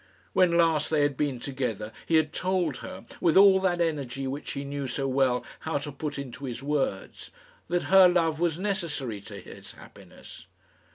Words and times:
When 0.33 0.57
last 0.57 0.89
they 0.89 1.03
had 1.03 1.15
been 1.15 1.39
together 1.39 1.91
he 2.07 2.15
had 2.15 2.33
told 2.33 2.77
her, 2.77 3.05
with 3.19 3.37
all 3.37 3.59
that 3.59 3.79
energy 3.79 4.25
which 4.25 4.53
he 4.53 4.63
knew 4.63 4.87
so 4.87 5.07
well 5.07 5.45
how 5.59 5.77
to 5.77 5.91
put 5.91 6.17
into 6.17 6.45
his 6.45 6.63
words, 6.63 7.29
that 7.67 7.83
her 7.93 8.07
love 8.09 8.39
was 8.39 8.57
necessary 8.57 9.21
to 9.21 9.35
his 9.37 9.73
happiness. 9.73 10.47